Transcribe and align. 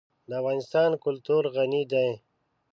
د 0.27 0.31
افغانستان 0.41 0.91
کلتور 1.03 1.43
غني 1.55 1.83
دی. 1.91 2.09